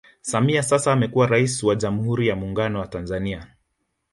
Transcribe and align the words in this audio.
Samia 0.21 0.63
sasa 0.63 0.91
anakuwa 0.93 1.27
Rais 1.27 1.63
wa 1.63 1.75
jamhuri 1.75 2.27
ya 2.27 2.35
Muungano 2.35 2.79
wa 2.79 2.87
Tanzania 2.87 3.47